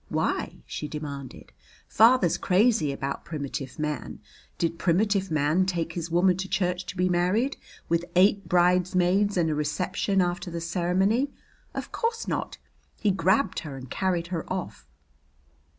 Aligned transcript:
"Why?" 0.09 0.63
she 0.65 0.87
demanded. 0.87 1.51
"Father's 1.87 2.39
crazy 2.39 2.91
about 2.91 3.23
primitive 3.23 3.77
man 3.77 4.19
did 4.57 4.79
primitive 4.79 5.29
man 5.29 5.67
take 5.67 5.93
his 5.93 6.09
woman 6.09 6.37
to 6.37 6.49
church 6.49 6.87
to 6.87 6.97
be 6.97 7.07
married, 7.07 7.55
with 7.87 8.05
eight 8.15 8.49
brides 8.49 8.95
maids 8.95 9.37
and 9.37 9.47
a 9.47 9.53
reception 9.53 10.19
after 10.19 10.49
the 10.49 10.59
ceremony? 10.59 11.29
Of 11.75 11.91
course 11.91 12.27
not. 12.27 12.57
He 12.99 13.11
grabbed 13.11 13.59
her 13.59 13.75
and 13.77 13.91
carried 13.91 14.25
her 14.33 14.51
off." 14.51 14.87